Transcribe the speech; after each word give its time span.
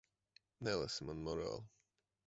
Nelasi 0.67 1.05
man 1.11 1.23
morāli. 1.29 1.63